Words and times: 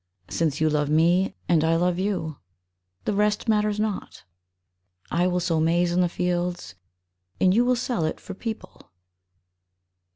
Since 0.31 0.59
you 0.59 0.67
love 0.67 0.89
me 0.89 1.35
and 1.47 1.63
I 1.63 1.75
love 1.75 1.99
you 1.99 2.39
The 3.05 3.13
rest 3.13 3.47
matters 3.47 3.79
not; 3.79 4.23
I 5.11 5.27
will 5.27 5.39
sow 5.39 5.59
maize 5.59 5.91
in 5.91 6.01
the 6.01 6.09
fields 6.09 6.73
And 7.39 7.53
you 7.53 7.63
will 7.63 7.75
sell 7.75 8.03
it 8.05 8.19
for 8.19 8.33
people. 8.33 8.89